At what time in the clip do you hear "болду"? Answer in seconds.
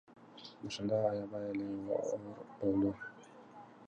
2.63-2.91